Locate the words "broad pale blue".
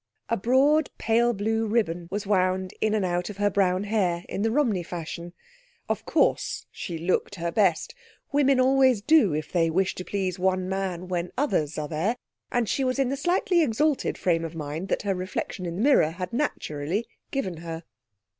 0.37-1.67